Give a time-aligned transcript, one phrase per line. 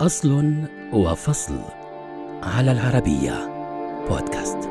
[0.00, 0.54] أصل
[0.92, 1.58] وفصل
[2.42, 3.48] على العربية
[4.08, 4.69] بودكاست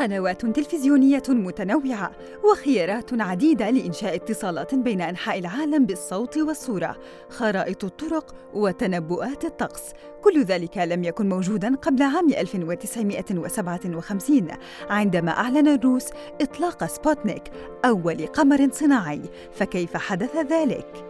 [0.00, 2.10] قنوات تلفزيونية متنوعة
[2.44, 6.96] وخيارات عديدة لإنشاء اتصالات بين أنحاء العالم بالصوت والصورة،
[7.28, 9.82] خرائط الطرق وتنبؤات الطقس،
[10.22, 14.48] كل ذلك لم يكن موجوداً قبل عام 1957
[14.90, 16.06] عندما أعلن الروس
[16.40, 17.42] إطلاق سبوتنيك
[17.84, 21.04] أول قمر صناعي، فكيف حدث ذلك؟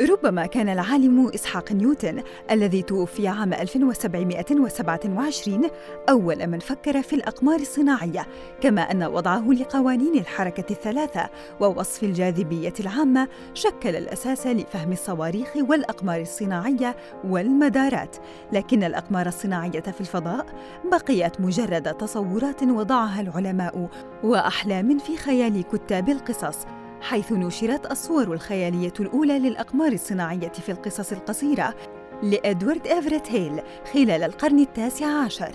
[0.00, 5.68] ربما كان العالم إسحاق نيوتن الذي توفي عام 1727
[6.08, 8.26] أول من فكر في الأقمار الصناعية،
[8.60, 11.28] كما أن وضعه لقوانين الحركة الثلاثة
[11.60, 18.16] ووصف الجاذبية العامة شكل الأساس لفهم الصواريخ والأقمار الصناعية والمدارات،
[18.52, 20.46] لكن الأقمار الصناعية في الفضاء
[20.90, 23.88] بقيت مجرد تصورات وضعها العلماء
[24.24, 26.77] وأحلام في خيال كتاب القصص.
[27.00, 31.74] حيث نشرت الصور الخيالية الأولى للأقمار الصناعية في القصص القصيرة
[32.22, 33.60] لإدوارد إيفريت هيل
[33.92, 35.52] خلال القرن التاسع عشر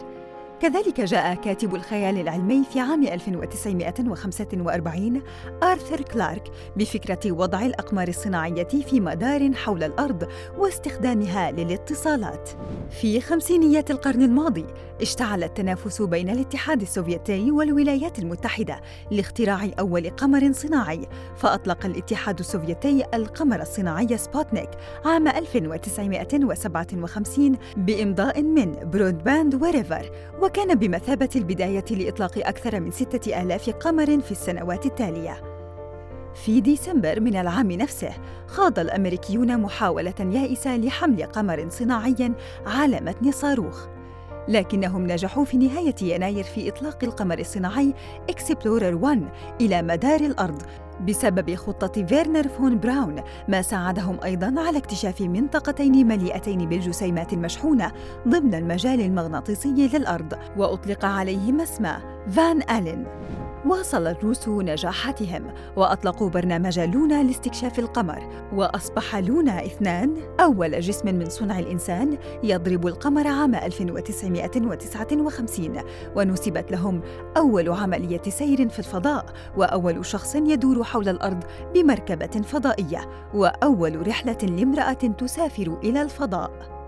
[0.59, 5.21] كذلك جاء كاتب الخيال العلمي في عام 1945
[5.63, 10.27] آرثر كلارك بفكرة وضع الأقمار الصناعية في مدار حول الأرض
[10.57, 12.49] واستخدامها للاتصالات.
[13.01, 14.65] في خمسينيات القرن الماضي
[15.03, 23.61] اشتعل التنافس بين الاتحاد السوفيتي والولايات المتحدة لاختراع أول قمر صناعي، فأطلق الاتحاد السوفيتي القمر
[23.61, 24.69] الصناعي سبوتنيك
[25.05, 34.21] عام 1957 بإمضاء من برودباند وريفر وكان بمثابة البداية لإطلاق أكثر من ستة آلاف قمر
[34.21, 35.41] في السنوات التالية.
[36.45, 38.13] في ديسمبر من العام نفسه
[38.47, 42.31] خاض الأمريكيون محاولة يائسة لحمل قمر صناعي
[42.65, 43.92] على متن صاروخ.
[44.47, 47.93] لكنهم نجحوا في نهاية يناير في إطلاق القمر الصناعي
[48.29, 49.23] إكسبلورر 1
[49.61, 50.61] إلى مدار الأرض
[51.01, 53.15] بسبب خطة فيرنر فون براون
[53.47, 57.91] ما ساعدهم أيضاً على اكتشاف منطقتين مليئتين بالجسيمات المشحونة
[58.27, 61.83] ضمن المجال المغناطيسي للأرض وأطلق عليهما اسم
[62.29, 63.05] فان ألين
[63.65, 71.59] واصل الروس نجاحاتهم وأطلقوا برنامج لونا لاستكشاف القمر وأصبح لونا إثنان أول جسم من صنع
[71.59, 75.81] الإنسان يضرب القمر عام 1959
[76.15, 77.01] ونسبت لهم
[77.37, 79.25] أول عملية سير في الفضاء
[79.57, 81.43] وأول شخص يدور حول الأرض
[81.73, 86.82] بمركبة فضائية وأول رحلة لامرأة تسافر إلى الفضاء.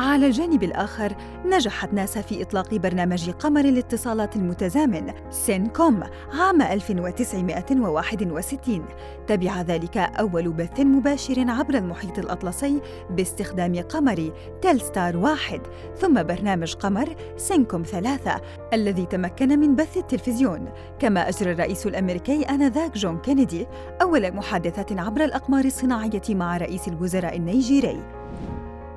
[0.00, 6.02] على الجانب الآخر نجحت ناسا في إطلاق برنامج قمر الاتصالات المتزامن سينكوم
[6.32, 8.84] عام 1961
[9.26, 15.60] تبع ذلك أول بث مباشر عبر المحيط الأطلسي باستخدام قمر تيلستار واحد.
[15.96, 18.40] ثم برنامج قمر سينكوم ثلاثة
[18.72, 20.68] الذي تمكن من بث التلفزيون.
[20.98, 23.66] كما أجرى الرئيس الأمريكي آنذاك جون كينيدي
[24.02, 28.19] أول محادثة عبر الأقمار الصناعية مع رئيس الوزراء النيجيري.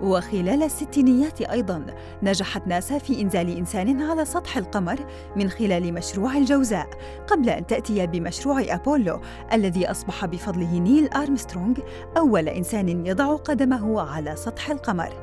[0.03, 1.86] وخلال الستينيات أيضاً
[2.24, 5.00] نجحت ناسا في إنزال إنسان على سطح القمر
[5.36, 6.88] من خلال مشروع الجوزاء
[7.28, 9.22] قبل أن تأتي بمشروع أبولو
[9.53, 11.80] الذي أصبح بفضله نيل أرمسترونغ
[12.18, 15.13] أول إنسان يضع قدمه على سطح القمر.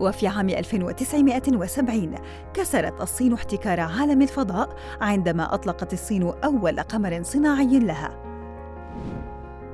[0.00, 2.14] وفي عام 1970
[2.54, 8.31] كسرت الصين احتكار عالم الفضاء عندما أطلقت الصين أول قمر صناعي لها.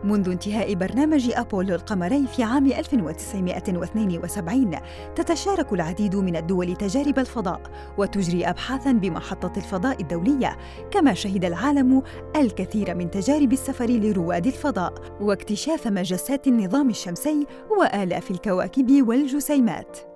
[0.08, 4.76] منذ انتهاء برنامج أبولو القمري في عام 1972
[5.14, 7.60] تتشارك العديد من الدول تجارب الفضاء
[7.98, 10.56] وتجري أبحاثاً بمحطة الفضاء الدولية
[10.90, 12.02] كما شهد العالم
[12.36, 17.46] الكثير من تجارب السفر لرواد الفضاء واكتشاف مجسات النظام الشمسي
[17.78, 20.07] وآلاف الكواكب والجسيمات.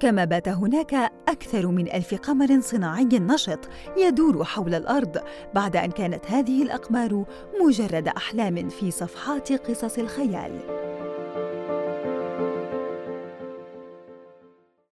[0.00, 0.94] كما بات هناك
[1.28, 5.18] أكثر من ألف قمر صناعي نشط يدور حول الأرض
[5.54, 7.24] بعد أن كانت هذه الأقمار
[7.60, 10.83] مجرد أحلام في صفحات قصص الخيال.